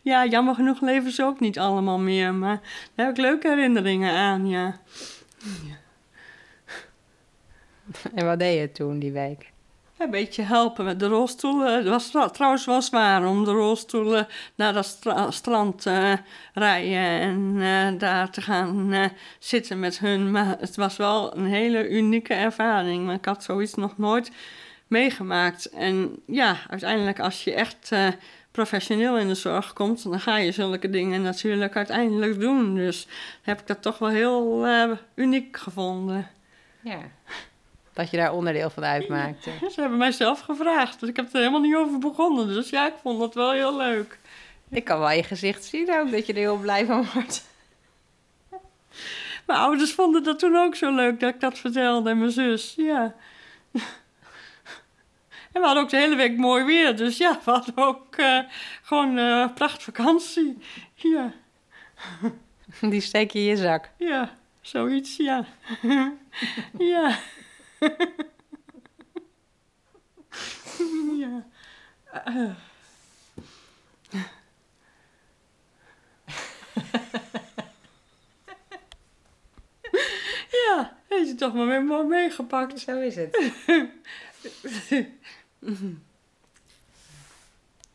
Ja, 0.02 0.26
jammer 0.26 0.54
genoeg 0.54 0.80
leven 0.80 1.12
ze 1.12 1.24
ook 1.24 1.40
niet 1.40 1.58
allemaal 1.58 1.98
meer, 1.98 2.34
maar 2.34 2.60
daar 2.94 3.06
heb 3.06 3.16
ik 3.16 3.22
leuke 3.22 3.48
herinneringen 3.48 4.14
aan, 4.14 4.48
ja. 4.48 4.80
En 8.14 8.26
wat 8.26 8.38
deed 8.38 8.60
je 8.60 8.72
toen 8.72 8.98
die 8.98 9.12
week? 9.12 9.49
Een 10.00 10.10
beetje 10.10 10.42
helpen 10.42 10.84
met 10.84 11.00
de 11.00 11.06
rolstoelen. 11.06 11.76
Het 11.76 11.86
was 11.88 12.10
trouwens 12.32 12.64
wel 12.64 12.82
zwaar 12.82 13.26
om 13.26 13.44
de 13.44 13.50
rolstoelen 13.50 14.26
naar 14.54 14.72
dat 14.72 14.86
stra- 14.86 15.30
strand 15.30 15.82
te 15.82 16.18
rijden 16.54 17.20
en 17.20 17.56
eh, 17.60 17.98
daar 17.98 18.30
te 18.30 18.40
gaan 18.40 18.92
eh, 18.92 19.04
zitten 19.38 19.80
met 19.80 19.98
hun. 19.98 20.30
Maar 20.30 20.56
het 20.58 20.76
was 20.76 20.96
wel 20.96 21.36
een 21.36 21.46
hele 21.46 21.88
unieke 21.88 22.34
ervaring. 22.34 23.12
Ik 23.12 23.24
had 23.24 23.44
zoiets 23.44 23.74
nog 23.74 23.98
nooit 23.98 24.30
meegemaakt. 24.86 25.70
En 25.70 26.22
ja, 26.26 26.56
uiteindelijk 26.68 27.20
als 27.20 27.44
je 27.44 27.54
echt 27.54 27.92
eh, 27.92 28.08
professioneel 28.50 29.18
in 29.18 29.28
de 29.28 29.34
zorg 29.34 29.72
komt, 29.72 30.02
dan 30.02 30.20
ga 30.20 30.36
je 30.36 30.52
zulke 30.52 30.90
dingen 30.90 31.22
natuurlijk 31.22 31.76
uiteindelijk 31.76 32.40
doen. 32.40 32.74
Dus 32.74 33.06
heb 33.42 33.60
ik 33.60 33.66
dat 33.66 33.82
toch 33.82 33.98
wel 33.98 34.08
heel 34.08 34.66
eh, 34.66 34.90
uniek 35.14 35.56
gevonden. 35.56 36.28
Ja. 36.80 37.00
Dat 37.92 38.10
je 38.10 38.16
daar 38.16 38.32
onderdeel 38.32 38.70
van 38.70 38.84
uitmaakte. 38.84 39.50
Ze 39.72 39.80
hebben 39.80 39.98
mij 39.98 40.12
zelf 40.12 40.40
gevraagd, 40.40 41.00
dus 41.00 41.08
ik 41.08 41.16
heb 41.16 41.32
er 41.32 41.38
helemaal 41.38 41.60
niet 41.60 41.76
over 41.76 41.98
begonnen. 41.98 42.46
Dus 42.48 42.70
ja, 42.70 42.86
ik 42.86 42.94
vond 43.02 43.18
dat 43.20 43.34
wel 43.34 43.50
heel 43.52 43.76
leuk. 43.76 44.18
Ik 44.68 44.84
kan 44.84 44.98
wel 44.98 45.10
je 45.10 45.22
gezicht 45.22 45.64
zien 45.64 45.92
ook 45.92 46.10
dat 46.10 46.26
je 46.26 46.32
er 46.32 46.38
heel 46.38 46.56
blij 46.56 46.86
van 46.86 47.06
wordt. 47.14 47.48
Mijn 49.46 49.58
ouders 49.58 49.92
vonden 49.92 50.22
dat 50.22 50.38
toen 50.38 50.56
ook 50.56 50.74
zo 50.74 50.94
leuk 50.94 51.20
dat 51.20 51.34
ik 51.34 51.40
dat 51.40 51.58
vertelde 51.58 52.10
en 52.10 52.18
mijn 52.18 52.30
zus, 52.30 52.74
ja. 52.76 53.14
En 55.52 55.60
we 55.60 55.66
hadden 55.66 55.82
ook 55.82 55.90
de 55.90 55.96
hele 55.96 56.16
week 56.16 56.36
mooi 56.36 56.64
weer, 56.64 56.96
dus 56.96 57.16
ja, 57.16 57.40
we 57.44 57.50
hadden 57.50 57.76
ook 57.76 58.16
eh, 58.16 58.38
gewoon 58.82 59.18
eh 59.18 59.48
prachtvakantie. 59.54 60.58
Ja, 60.94 61.32
Die 62.80 63.00
steek 63.00 63.30
je 63.30 63.38
in 63.38 63.44
je 63.44 63.56
zak. 63.56 63.90
ja, 63.96 64.30
zoiets, 64.60 65.16
ja. 65.16 65.44
ja. 66.78 67.18
Ja. 71.18 71.46
Eh. 72.12 72.50
ja, 80.66 80.96
heeft 81.08 81.28
je 81.28 81.34
toch 81.34 81.54
maar 81.54 81.66
weer 81.66 81.84
mooi 81.84 82.06
meegepakt. 82.06 82.80
Zo 82.80 83.00
is 83.00 83.16
het. 83.16 83.52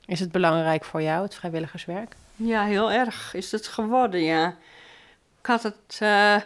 Is 0.05 0.19
het 0.19 0.31
belangrijk 0.31 0.85
voor 0.85 1.01
jou, 1.01 1.23
het 1.23 1.35
vrijwilligerswerk? 1.35 2.15
Ja, 2.35 2.63
heel 2.63 2.91
erg 2.91 3.33
is 3.33 3.51
het 3.51 3.67
geworden, 3.67 4.21
ja. 4.21 4.57
Ik 5.39 5.45
had 5.45 5.63
het 5.63 5.97
eh, 5.99 6.41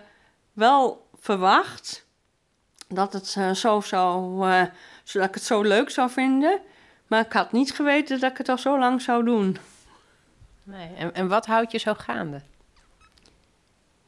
wel 0.53 1.08
verwacht 1.19 2.08
dat 2.93 3.13
het 3.13 3.36
eh, 3.38 3.51
zo 3.51 3.81
zou, 3.81 4.43
eh, 4.50 4.63
zodat 5.03 5.27
ik 5.27 5.34
het 5.34 5.43
zo 5.43 5.62
leuk 5.62 5.89
zou 5.89 6.10
vinden. 6.10 6.60
Maar 7.08 7.25
ik 7.25 7.34
had 7.34 7.51
niet 7.51 7.72
geweten 7.72 8.19
dat 8.19 8.31
ik 8.31 8.38
het 8.38 8.50
al 8.50 8.58
zo 8.58 8.79
lang 8.79 9.01
zou 9.01 9.24
doen. 9.24 9.58
Nee. 10.63 10.96
En, 10.96 11.13
en 11.13 11.27
wat 11.27 11.46
houdt 11.46 11.72
je 11.72 11.77
zo 11.77 11.93
gaande? 11.93 12.41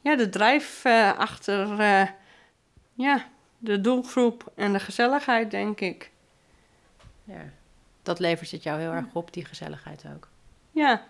Ja, 0.00 0.16
de 0.16 0.28
drijf 0.28 0.84
eh, 0.84 1.18
achter 1.18 1.82
ja, 2.94 3.24
de 3.58 3.80
doelgroep 3.80 4.52
en 4.54 4.72
de 4.72 4.80
gezelligheid, 4.80 5.50
denk 5.50 5.80
ik. 5.80 6.10
Ja. 7.24 7.44
Dat 8.02 8.18
levert 8.18 8.50
het 8.50 8.62
jou 8.62 8.80
heel 8.80 8.92
erg 8.92 9.06
op, 9.12 9.32
die 9.32 9.44
gezelligheid 9.44 10.04
ook. 10.14 10.28
Ja. 10.70 11.06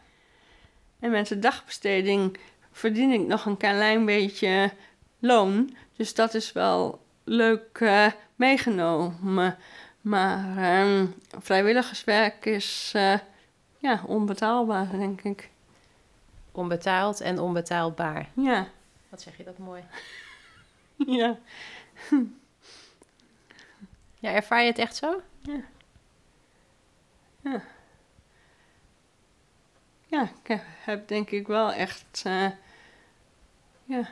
En 0.98 1.10
met 1.10 1.26
de 1.26 1.38
dagbesteding 1.38 2.38
verdien 2.72 3.10
ik 3.10 3.26
nog 3.26 3.46
een 3.46 3.56
klein 3.56 4.04
beetje 4.04 4.72
loon. 5.18 5.76
Dus 5.96 6.14
dat 6.14 6.34
is 6.34 6.52
wel 6.52 7.01
leuk 7.24 7.78
eh, 7.80 8.06
meegenomen. 8.36 9.56
Maar 10.00 10.56
ehm, 10.56 11.06
vrijwilligerswerk 11.40 12.44
is 12.44 12.92
eh, 12.94 13.18
ja, 13.78 14.02
onbetaalbaar, 14.06 14.90
denk 14.90 15.22
ik. 15.22 15.50
Onbetaald 16.52 17.20
en 17.20 17.38
onbetaalbaar. 17.38 18.28
Ja, 18.34 18.68
Wat 19.08 19.22
zeg 19.22 19.36
je 19.36 19.44
dat 19.44 19.58
mooi? 19.58 19.82
ja. 21.20 21.38
Ja, 24.18 24.30
ervaar 24.32 24.60
je 24.60 24.66
het 24.66 24.78
echt 24.78 24.96
zo? 24.96 25.20
Ja, 30.06 30.22
ik 30.22 30.46
heb- 30.46 30.64
heb 30.66 31.08
denk 31.08 31.30
ik 31.30 31.46
wel 31.46 31.72
echt 31.72 32.22
eh, 32.24 32.46
ja, 33.84 34.08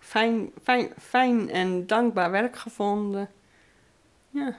fijn, 0.00 0.50
fijn, 0.62 0.92
fijn 0.98 1.50
en 1.50 1.86
dankbaar 1.86 2.30
werk 2.30 2.56
gevonden. 2.56 3.30
Ja. 4.30 4.58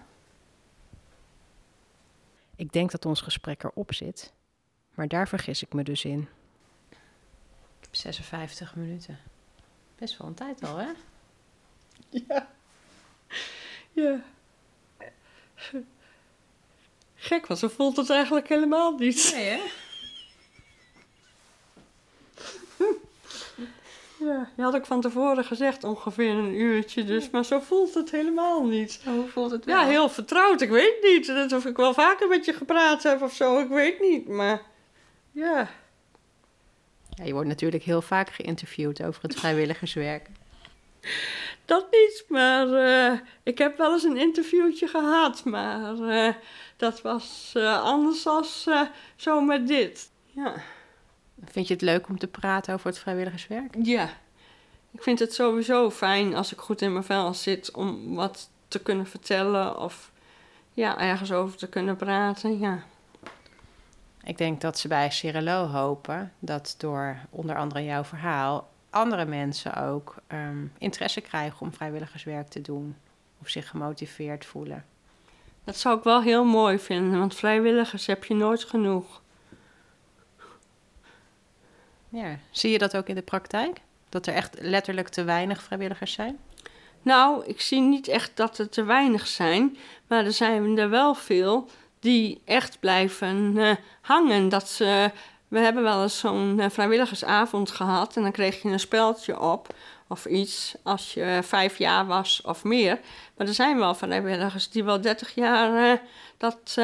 Ik 2.56 2.74
denk 2.74 2.92
dat 2.92 3.06
ons 3.06 3.22
gesprek 3.22 3.64
erop 3.64 3.94
zit, 3.94 4.34
maar 4.94 5.08
daar 5.08 5.28
vergis 5.28 5.64
ik 5.64 5.74
me 5.74 5.84
dus 5.84 6.06
in. 6.06 6.28
Ik 6.90 6.98
heb 7.80 7.96
56 7.96 8.76
minuten. 8.76 9.20
Best 9.96 10.18
wel 10.18 10.28
een 10.28 10.34
tijd 10.34 10.64
al, 10.64 10.78
hè? 10.78 10.92
Ja. 12.10 12.50
Ja. 13.92 14.22
Gek, 17.16 17.48
want 17.48 17.60
zo 17.60 17.68
voelt 17.68 17.98
het 17.98 18.10
eigenlijk 18.10 18.48
helemaal 18.48 18.98
niet. 18.98 19.32
Nee, 19.34 19.50
hè? 19.50 19.62
Ja, 24.22 24.50
je 24.56 24.62
had 24.62 24.76
ook 24.76 24.86
van 24.86 25.02
tevoren 25.02 25.44
gezegd 25.44 25.84
ongeveer 25.84 26.30
een 26.30 26.54
uurtje, 26.54 27.04
dus, 27.04 27.30
maar 27.30 27.46
zo 27.46 27.60
voelt 27.60 27.94
het 27.94 28.12
helemaal 28.12 28.66
niet. 28.66 29.02
Hoe 29.06 29.28
voelt 29.28 29.52
het 29.52 29.66
wel? 29.66 29.76
Ja, 29.76 29.86
heel 29.86 30.10
vertrouwd, 30.10 30.62
ik 30.62 30.70
weet 30.70 30.98
niet. 31.02 31.28
Net 31.28 31.54
of 31.54 31.66
ik 31.66 31.78
wel 31.78 31.94
vaker 31.94 32.28
met 32.28 32.46
je 32.46 32.54
gepraat 32.54 33.04
heb 33.04 33.22
of 33.22 33.34
zo, 33.34 33.60
ik 33.60 33.70
weet 33.70 34.00
niet, 34.00 34.28
maar 34.28 34.62
ja. 35.32 35.70
Ja, 37.10 37.24
je 37.24 37.34
wordt 37.34 37.48
natuurlijk 37.48 37.84
heel 37.84 38.02
vaak 38.02 38.30
geïnterviewd 38.30 39.04
over 39.04 39.22
het 39.22 39.36
vrijwilligerswerk. 39.40 40.28
Dat 41.66 41.88
niet, 41.92 42.26
maar 42.28 42.74
eh, 42.74 43.20
ik 43.44 43.58
heb 43.58 43.78
wel 43.78 43.94
eens 43.94 44.04
een 44.04 44.18
interviewtje 44.18 44.88
gehad, 44.88 45.46
maar 45.46 46.00
eh, 46.00 46.34
dat 46.78 47.02
was 47.02 47.52
eh, 47.56 47.84
anders 47.84 48.28
als 48.28 48.66
eh, 48.68 48.82
zo 49.16 49.42
met 49.42 49.68
dit. 49.68 50.10
Ja. 50.26 50.54
Vind 51.46 51.68
je 51.68 51.74
het 51.74 51.82
leuk 51.82 52.08
om 52.08 52.20
te 52.20 52.28
praten 52.28 52.74
over 52.74 52.88
het 52.88 53.00
vrijwilligerswerk? 53.00 53.76
Ja, 53.84 54.10
ik 54.92 55.04
vind 55.04 55.20
het 55.20 55.34
sowieso 55.34 55.90
fijn 55.90 56.36
als 56.36 56.52
ik 56.52 56.60
goed 56.60 56.82
in 56.82 56.92
mijn 56.92 57.04
vel 57.04 57.34
zit 57.34 57.72
om 57.72 58.16
wat 58.16 58.50
te 58.68 58.80
kunnen 58.80 59.08
vertellen 59.08 59.80
of 59.80 60.12
ja, 60.74 61.00
ergens 61.00 61.32
over 61.32 61.58
te 61.58 61.68
kunnen 61.68 61.96
praten. 61.96 62.60
Ja, 62.60 62.84
Ik 64.24 64.38
denk 64.38 64.62
dat 64.62 64.80
ze 64.80 64.88
bij 64.88 65.12
Cirelo 65.12 65.66
hopen 65.66 66.34
dat 66.40 66.76
door 66.78 67.18
onder 67.30 67.56
andere 67.56 67.84
jouw 67.84 68.04
verhaal 68.04 68.70
andere 68.90 69.26
mensen 69.26 69.76
ook 69.76 70.16
ehm, 70.28 70.66
interesse 70.78 71.22
krijgen 71.22 71.62
om 71.62 71.74
vrijwilligerswerk 71.74 72.48
te 72.48 72.62
doen 72.62 72.96
of 73.42 73.50
zich 73.50 73.70
gemotiveerd 73.70 74.46
voelen. 74.46 74.86
dat 75.64 75.78
zou 75.78 75.98
ik 75.98 76.04
wel 76.04 76.22
heel 76.22 76.46
mooi 76.46 76.80
vinden, 76.80 77.20
want 77.20 77.36
vrijwilligers 77.36 78.06
heb 78.06 78.24
je 78.24 78.34
nooit 78.34 78.64
genoeg. 78.64 79.22
Ja. 82.12 82.38
Zie 82.50 82.72
je 82.72 82.78
dat 82.78 82.98
ook 82.98 83.08
in 83.08 83.16
de 83.16 83.22
praktijk? 83.22 83.78
Dat 84.10 84.28
er 84.28 84.34
echt 84.34 84.58
letterlijk 84.60 85.08
te 85.08 85.24
weinig 85.24 85.64
vrijwilligers 85.64 86.14
zijn? 86.14 86.40
Nou, 87.02 87.46
ik 87.46 87.62
zie 87.62 87.82
niet 87.82 88.08
echt 88.08 88.32
dat 88.34 88.58
er 88.58 88.70
te 88.70 88.84
weinig 88.84 89.28
zijn, 89.28 89.78
maar 90.08 90.26
er 90.26 90.32
zijn 90.34 90.78
er 90.78 90.90
wel 90.90 91.14
veel 91.14 91.70
die 92.00 92.42
echt 92.46 92.80
blijven 92.80 93.58
eh, 93.58 93.72
hangen. 94.02 94.50
Dat 94.50 94.70
ze 94.70 95.12
we 95.48 95.60
hebben 95.60 95.84
wel 95.84 96.02
eens 96.02 96.20
zo'n 96.20 96.60
eh, 96.60 96.70
vrijwilligersavond 96.70 97.72
gehad 97.72 98.16
en 98.16 98.22
dan 98.22 98.32
kreeg 98.32 98.62
je 98.62 98.70
een 98.70 98.80
speldje 98.80 99.40
op 99.40 99.76
of 100.08 100.26
iets 100.26 100.76
als 100.84 101.14
je 101.14 101.40
vijf 101.44 101.78
jaar 101.78 102.06
was 102.06 102.42
of 102.46 102.64
meer. 102.64 103.00
Maar 103.38 103.48
er 103.48 103.54
zijn 103.54 103.78
wel 103.78 103.96
vrijwilligers 103.96 104.70
die 104.70 104.84
wel 104.84 105.02
30 105.02 105.36
jaar 105.36 105.92
eh, 105.92 106.00
dat 106.38 106.78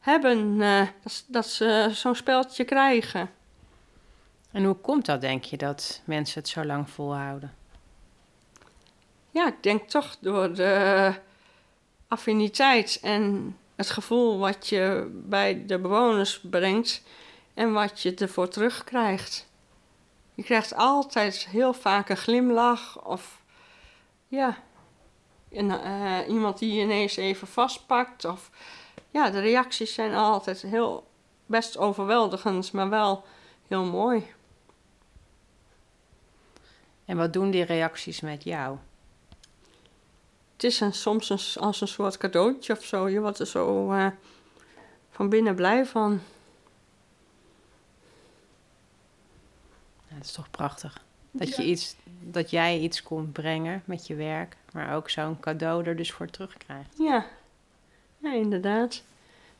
hebben, 0.00 0.58
dat, 1.02 1.24
dat 1.26 1.46
ze 1.46 1.88
zo'n 1.92 2.14
speldje 2.14 2.64
krijgen. 2.64 3.30
En 4.54 4.64
hoe 4.64 4.74
komt 4.74 5.06
dat, 5.06 5.20
denk 5.20 5.44
je, 5.44 5.56
dat 5.56 6.00
mensen 6.04 6.40
het 6.40 6.48
zo 6.48 6.64
lang 6.64 6.90
volhouden? 6.90 7.54
Ja, 9.30 9.46
ik 9.46 9.62
denk 9.62 9.88
toch 9.88 10.16
door 10.20 10.54
de 10.54 11.14
affiniteit 12.08 12.98
en 13.02 13.56
het 13.74 13.90
gevoel 13.90 14.38
wat 14.38 14.68
je 14.68 15.10
bij 15.12 15.66
de 15.66 15.78
bewoners 15.78 16.40
brengt 16.40 17.02
en 17.54 17.72
wat 17.72 18.00
je 18.00 18.14
ervoor 18.14 18.48
terugkrijgt. 18.48 19.48
Je 20.34 20.42
krijgt 20.42 20.74
altijd 20.74 21.46
heel 21.50 21.72
vaak 21.72 22.08
een 22.08 22.16
glimlach 22.16 23.04
of 23.04 23.42
ja, 24.28 24.56
eh, 25.48 26.18
iemand 26.28 26.58
die 26.58 26.74
je 26.74 26.82
ineens 26.82 27.16
even 27.16 27.46
vastpakt. 27.46 28.24
Of 28.24 28.50
ja, 29.10 29.30
de 29.30 29.40
reacties 29.40 29.94
zijn 29.94 30.14
altijd 30.14 30.62
heel 30.62 31.06
best 31.46 31.78
overweldigend, 31.78 32.72
maar 32.72 32.88
wel 32.88 33.24
heel 33.68 33.84
mooi. 33.84 34.32
En 37.04 37.16
wat 37.16 37.32
doen 37.32 37.50
die 37.50 37.64
reacties 37.64 38.20
met 38.20 38.44
jou? 38.44 38.78
Het 40.52 40.64
is 40.64 40.80
een, 40.80 40.92
soms 40.92 41.30
een, 41.30 41.62
als 41.62 41.80
een 41.80 41.88
soort 41.88 42.16
cadeautje 42.16 42.72
of 42.72 42.84
zo. 42.84 43.08
Je 43.08 43.20
wordt 43.20 43.38
er 43.38 43.46
zo 43.46 43.92
eh, 43.92 44.06
van 45.10 45.28
binnen 45.28 45.54
blij 45.54 45.86
van. 45.86 46.20
Ja, 50.08 50.14
dat 50.14 50.24
is 50.24 50.32
toch 50.32 50.50
prachtig. 50.50 51.02
Dat, 51.30 51.48
Ja. 51.48 51.62
je 51.62 51.68
iets, 51.68 51.96
dat 52.20 52.50
jij 52.50 52.78
iets 52.78 53.02
komt 53.02 53.32
brengen 53.32 53.82
met 53.84 54.06
je 54.06 54.14
werk, 54.14 54.56
maar 54.72 54.94
ook 54.96 55.10
zo'n 55.10 55.40
cadeau 55.40 55.84
er 55.84 55.96
dus 55.96 56.12
voor 56.12 56.30
terugkrijgt. 56.30 56.94
Ja, 56.98 57.26
ja 58.18 58.32
inderdaad. 58.32 59.02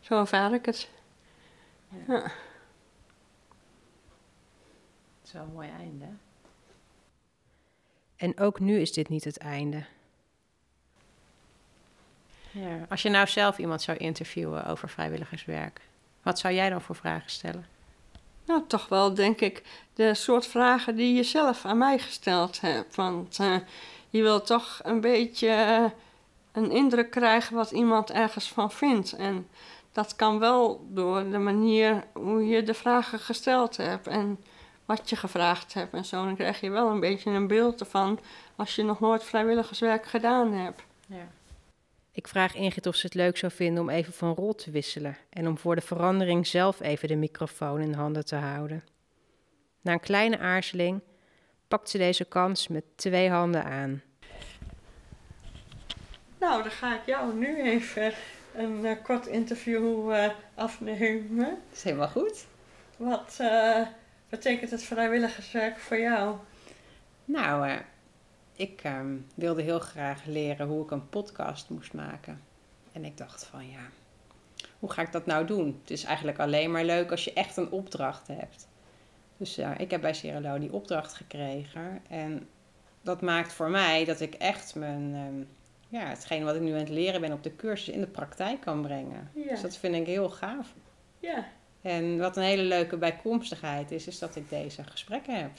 Zo 0.01 0.19
ervaar 0.21 0.53
ik 0.55 0.67
het. 0.67 0.89
Ja. 2.07 2.31
Wel 5.33 5.43
een 5.43 5.53
mooi 5.53 5.69
einde. 5.79 6.05
En 8.17 8.39
ook 8.39 8.61
nu 8.61 8.81
is 8.81 8.93
dit 8.93 9.09
niet 9.09 9.25
het 9.25 9.39
einde. 9.39 9.85
Ja, 12.51 12.87
als 12.89 13.03
je 13.03 13.09
nou 13.09 13.27
zelf 13.27 13.59
iemand 13.59 13.83
zou 13.83 13.99
interviewen 13.99 14.67
over 14.67 14.89
vrijwilligerswerk, 14.89 15.81
wat 16.23 16.39
zou 16.39 16.55
jij 16.55 16.71
dan 16.71 16.81
voor 16.81 16.97
vragen 16.97 17.31
stellen? 17.31 17.67
Nou, 18.47 18.63
toch 18.67 18.89
wel, 18.89 19.15
denk 19.15 19.41
ik, 19.41 19.63
de 19.95 20.15
soort 20.15 20.47
vragen 20.47 20.97
die 20.97 21.15
je 21.15 21.23
zelf 21.23 21.65
aan 21.65 21.79
mij 21.79 21.99
gesteld 21.99 22.61
hebt. 22.61 22.95
Want 22.95 23.39
eh, 23.39 23.57
je 24.11 24.23
wil 24.23 24.43
toch 24.43 24.81
een 24.83 25.01
beetje 25.01 25.49
eh, 25.49 25.85
een 26.53 26.71
indruk 26.71 27.11
krijgen 27.11 27.57
wat 27.57 27.71
iemand 27.71 28.11
ergens 28.11 28.49
van 28.49 28.71
vindt. 28.71 29.13
En 29.13 29.49
dat 29.93 30.17
kan 30.17 30.39
wel 30.39 30.87
door 30.89 31.31
de 31.31 31.39
manier 31.39 32.05
hoe 32.13 32.47
je 32.47 32.63
de 32.63 32.75
vragen 32.75 33.19
gesteld 33.19 33.77
hebt 33.77 34.07
en 34.07 34.39
wat 34.85 35.11
je 35.11 35.17
gevraagd 35.17 35.75
hebt 35.75 35.93
en 35.93 36.05
zo. 36.05 36.25
Dan 36.25 36.35
krijg 36.35 36.61
je 36.61 36.71
wel 36.71 36.91
een 36.91 37.01
beetje 37.01 37.31
een 37.31 37.47
beeld 37.47 37.81
ervan 37.81 38.21
als 38.57 38.75
je 38.75 38.83
nog 38.83 39.01
nooit 39.01 39.25
vrijwilligerswerk 39.25 40.07
gedaan 40.07 40.53
hebt. 40.53 40.83
Ja. 41.07 41.29
Ik 42.13 42.29
vraag 42.29 42.55
Ingrid 42.55 42.87
of 42.87 42.95
ze 42.95 43.07
het 43.07 43.15
leuk 43.15 43.37
zou 43.37 43.53
vinden 43.53 43.83
om 43.83 43.91
even 43.91 44.13
van 44.13 44.35
rol 44.35 44.55
te 44.55 44.71
wisselen 44.71 45.17
en 45.31 45.49
om 45.49 45.59
voor 45.59 45.75
de 45.75 45.81
verandering 45.81 46.47
zelf 46.47 46.81
even 46.81 47.09
de 47.09 47.17
microfoon 47.17 47.81
in 47.81 47.93
handen 47.93 48.25
te 48.25 48.37
houden. 48.37 48.85
Na 49.81 49.93
een 49.93 50.01
kleine 50.01 50.39
aarzeling 50.39 51.01
pakt 51.69 51.91
ze 51.91 51.99
deze 51.99 52.25
kans 52.25 52.69
met 52.69 52.85
twee 52.97 53.31
handen 53.31 53.65
aan. 53.65 54.03
Nou, 56.39 56.63
dan 56.63 56.73
ga 56.73 56.95
ik 56.95 57.07
jou 57.07 57.35
nu 57.35 57.63
even 57.63 58.13
een 58.55 58.85
eh, 58.85 58.97
kort 59.03 59.27
interview 59.27 60.13
eh, 60.13 60.31
afnemen. 60.55 61.49
Dat 61.69 61.77
is 61.77 61.83
helemaal 61.83 62.09
goed. 62.09 62.47
Wat 62.97 63.37
eh, 63.39 63.81
betekent 64.35 64.71
het 64.71 64.83
vrijwilligerswerk 64.83 65.79
voor 65.79 65.99
jou? 65.99 66.37
Nou, 67.25 67.69
eh, 67.69 67.77
ik 68.57 68.81
ehm, 68.83 69.17
wilde 69.35 69.63
heel 69.63 69.79
graag 69.79 70.25
leren 70.25 70.67
hoe 70.67 70.85
ik 70.85 70.91
een 70.91 71.09
podcast 71.09 71.71
moest 71.71 71.93
maken. 71.93 72.41
En 72.93 73.05
ik 73.05 73.17
dacht 73.17 73.45
van 73.45 73.71
ja, 73.71 73.81
hoe 74.79 74.91
ga 74.91 75.03
ik 75.03 75.13
dat 75.13 75.27
nou 75.27 75.47
doen? 75.47 75.79
Het 75.81 75.91
is 75.91 76.05
eigenlijk 76.05 76.39
alleen 76.39 76.71
maar 76.71 76.85
leuk 76.85 77.11
als 77.11 77.25
je 77.25 77.33
echt 77.33 77.57
een 77.57 77.71
opdracht 77.71 78.27
hebt. 78.27 78.69
Dus 79.37 79.55
ja, 79.55 79.77
ik 79.77 79.91
heb 79.91 80.01
bij 80.01 80.15
Cirelo 80.15 80.59
die 80.59 80.73
opdracht 80.73 81.15
gekregen. 81.15 82.03
En 82.09 82.49
dat 83.03 83.21
maakt 83.21 83.53
voor 83.53 83.71
mij 83.71 84.05
dat 84.05 84.21
ik 84.21 84.35
echt 84.35 84.75
mijn, 84.75 85.15
ehm, 85.15 85.45
ja, 85.89 86.09
hetgeen 86.09 86.45
wat 86.45 86.55
ik 86.55 86.61
nu 86.61 86.73
aan 86.73 86.79
het 86.79 86.89
leren 86.89 87.21
ben 87.21 87.33
op 87.33 87.43
de 87.43 87.57
cursus 87.57 87.95
in 87.95 88.01
de 88.01 88.07
praktijk 88.07 88.61
kan 88.61 88.83
brengen. 88.83 89.31
Ja. 89.35 89.49
Dus 89.49 89.61
dat 89.61 89.77
vind 89.77 89.95
ik 89.95 90.07
heel 90.07 90.31
gaaf. 90.31 90.75
Ja, 91.19 91.47
En 91.85 92.19
wat 92.19 92.37
een 92.37 92.43
hele 92.43 92.63
leuke 92.63 92.97
bijkomstigheid 92.97 93.91
is, 93.91 94.07
is 94.07 94.19
dat 94.19 94.37
ik 94.37 94.49
deze 94.49 94.85
gesprekken 94.85 95.37
heb. 95.41 95.51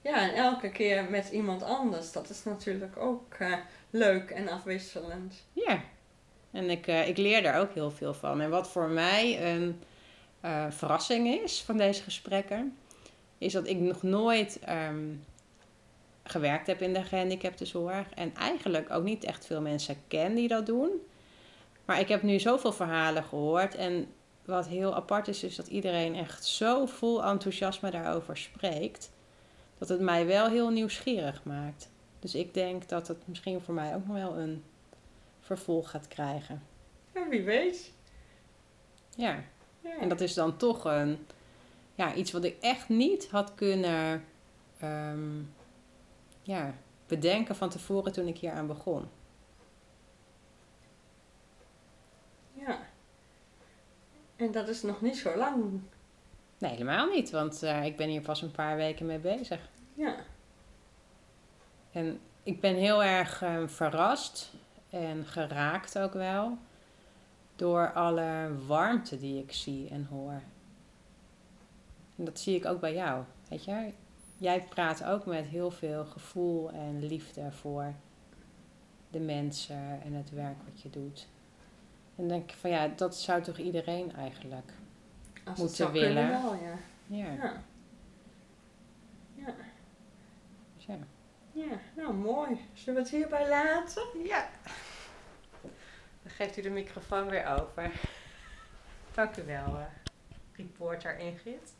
ja, 0.00 0.28
en 0.28 0.34
elke 0.34 0.70
keer 0.70 1.04
met 1.10 1.28
iemand 1.28 1.62
anders. 1.62 2.12
Dat 2.12 2.30
is 2.30 2.44
natuurlijk 2.44 2.96
ook 2.96 3.34
eh, 3.34 3.54
leuk 3.90 4.30
en 4.30 4.48
afwisselend. 4.48 5.34
Ja, 5.52 5.80
en 6.50 6.70
ik, 6.70 6.86
eh, 6.86 7.08
ik 7.08 7.16
leer 7.16 7.42
daar 7.42 7.60
ook 7.60 7.74
heel 7.74 7.90
veel 7.90 8.14
van. 8.14 8.40
En 8.40 8.50
wat 8.50 8.70
voor 8.70 8.88
mij 8.88 9.52
een 9.52 9.82
eh, 10.40 10.66
verrassing 10.70 11.42
is 11.42 11.62
van 11.62 11.76
deze 11.76 12.02
gesprekken, 12.02 12.76
is 13.38 13.52
dat 13.52 13.66
ik 13.66 13.78
nog 13.78 14.02
nooit 14.02 14.58
ehm, 14.58 15.06
gewerkt 16.22 16.66
heb 16.66 16.82
in 16.82 16.92
de 16.92 17.02
gehandicaptenzorg. 17.02 18.06
En 18.14 18.34
eigenlijk 18.34 18.90
ook 18.90 19.04
niet 19.04 19.24
echt 19.24 19.46
veel 19.46 19.60
mensen 19.60 19.96
ken 20.08 20.34
die 20.34 20.48
dat 20.48 20.66
doen. 20.66 20.90
Maar 21.84 22.00
ik 22.00 22.08
heb 22.08 22.22
nu 22.22 22.38
zoveel 22.38 22.72
verhalen 22.72 23.24
gehoord. 23.24 23.74
En 23.74 24.08
wat 24.48 24.66
heel 24.66 24.94
apart 24.94 25.28
is, 25.28 25.42
is 25.42 25.56
dat 25.56 25.66
iedereen 25.66 26.14
echt 26.14 26.44
zo 26.44 26.86
vol 26.86 27.24
enthousiasme 27.24 27.90
daarover 27.90 28.36
spreekt. 28.36 29.10
Dat 29.78 29.88
het 29.88 30.00
mij 30.00 30.26
wel 30.26 30.48
heel 30.48 30.68
nieuwsgierig 30.70 31.44
maakt. 31.44 31.90
Dus 32.18 32.34
ik 32.34 32.54
denk 32.54 32.88
dat 32.88 33.08
het 33.08 33.28
misschien 33.28 33.60
voor 33.60 33.74
mij 33.74 33.94
ook 33.94 34.06
nog 34.06 34.16
wel 34.16 34.36
een 34.38 34.64
vervolg 35.40 35.90
gaat 35.90 36.08
krijgen. 36.08 36.62
Ja, 37.14 37.28
wie 37.28 37.42
weet. 37.42 37.92
Ja, 39.16 39.44
Ja. 39.80 39.98
en 40.00 40.08
dat 40.08 40.20
is 40.20 40.34
dan 40.34 40.56
toch 40.56 40.84
een, 40.84 41.26
ja, 41.94 42.14
iets 42.14 42.32
wat 42.32 42.44
ik 42.44 42.56
echt 42.60 42.88
niet 42.88 43.28
had 43.30 43.54
kunnen 43.54 44.24
ehm, 44.78 45.40
ja, 46.42 46.74
bedenken 47.06 47.56
van 47.56 47.68
tevoren 47.68 48.12
toen 48.12 48.26
ik 48.26 48.38
hier 48.38 48.52
aan 48.52 48.66
begon. 48.66 49.08
ja. 52.66 52.78
En 54.38 54.52
dat 54.52 54.68
is 54.68 54.82
nog 54.82 55.00
niet 55.00 55.16
zo 55.16 55.36
lang. 55.36 55.80
Nee, 56.58 56.70
helemaal 56.70 57.06
niet, 57.06 57.30
want 57.30 57.62
eh, 57.62 57.84
ik 57.84 57.96
ben 57.96 58.08
hier 58.08 58.20
pas 58.20 58.42
een 58.42 58.50
paar 58.50 58.76
weken 58.76 59.06
mee 59.06 59.18
bezig. 59.18 59.68
Ja, 59.94 60.16
En 61.92 62.20
ik 62.42 62.60
ben 62.60 62.74
heel 62.74 63.04
erg 63.04 63.42
eh, 63.42 63.66
verrast 63.66 64.52
en 64.90 65.24
geraakt 65.26 65.98
ook 65.98 66.12
wel 66.12 66.58
door 67.56 67.92
alle 67.92 68.50
warmte 68.66 69.18
die 69.18 69.42
ik 69.42 69.52
zie 69.52 69.88
en 69.88 70.06
hoor. 70.10 70.42
En 72.16 72.24
dat 72.24 72.38
zie 72.38 72.56
ik 72.56 72.66
ook 72.66 72.80
bij 72.80 72.94
jou. 72.94 73.24
Weet 73.48 73.64
je, 73.64 73.92
jij 74.36 74.62
praat 74.62 75.04
ook 75.04 75.26
met 75.26 75.44
heel 75.44 75.70
veel 75.70 76.04
gevoel 76.04 76.70
en 76.70 77.06
liefde 77.06 77.52
voor 77.52 77.94
de 79.10 79.20
mensen 79.20 80.00
en 80.04 80.12
het 80.12 80.30
werk 80.30 80.56
wat 80.64 80.82
je 80.82 80.90
doet. 80.90 81.26
En 82.18 82.28
denk 82.28 82.50
ik 82.50 82.56
van 82.56 82.70
ja, 82.70 82.88
dat 82.88 83.16
zou 83.16 83.42
toch 83.42 83.56
iedereen 83.58 84.14
eigenlijk. 84.16 84.72
als 85.34 85.44
het 85.44 85.56
Moeten 85.58 85.76
zou 85.76 85.92
willen. 85.92 86.14
kunnen 86.28 86.42
wel, 86.42 86.54
ja. 86.54 86.74
Ja, 87.06 87.32
Ja. 87.32 87.62
Ja, 89.34 89.54
dus 90.76 90.84
ja. 90.86 90.98
ja. 91.52 91.78
nou 91.96 92.14
mooi. 92.14 92.60
Zullen 92.72 92.94
we 92.94 93.00
het 93.00 93.10
hierbij 93.10 93.48
laten? 93.48 94.02
Ja. 94.24 94.48
Dan 96.22 96.32
geeft 96.32 96.56
u 96.56 96.62
de 96.62 96.70
microfoon 96.70 97.28
weer 97.28 97.46
over. 97.46 97.92
Dank 99.14 99.36
u 99.36 99.42
wel, 99.42 99.66
eh, 99.78 99.84
reporter 100.52 101.18
Ingrid. 101.18 101.74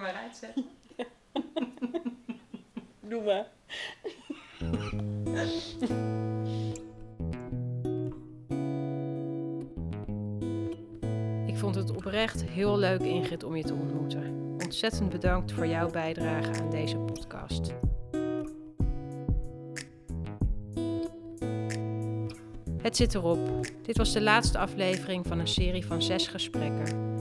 Maar 0.00 0.14
uitzetten? 0.14 0.64
Doe 3.08 3.22
maar. 3.22 3.46
Ik 11.46 11.56
vond 11.56 11.74
het 11.74 11.96
oprecht 11.96 12.44
heel 12.44 12.78
leuk, 12.78 13.00
Ingrid, 13.00 13.44
om 13.44 13.56
je 13.56 13.64
te 13.64 13.74
ontmoeten. 13.74 14.56
ontzettend 14.64 15.08
bedankt 15.08 15.52
voor 15.52 15.66
jouw 15.66 15.90
bijdrage 15.90 16.52
aan 16.60 16.70
deze 16.70 16.96
podcast. 16.96 17.74
Het 22.82 22.96
zit 22.96 23.14
erop. 23.14 23.38
Dit 23.82 23.96
was 23.96 24.12
de 24.12 24.22
laatste 24.22 24.58
aflevering 24.58 25.26
van 25.26 25.38
een 25.38 25.48
serie 25.48 25.86
van 25.86 26.02
zes 26.02 26.26
gesprekken. 26.26 27.15